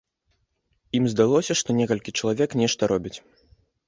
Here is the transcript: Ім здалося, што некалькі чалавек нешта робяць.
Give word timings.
Ім 0.99 1.03
здалося, 1.11 1.55
што 1.59 1.75
некалькі 1.79 2.13
чалавек 2.21 2.57
нешта 2.63 2.89
робяць. 2.93 3.15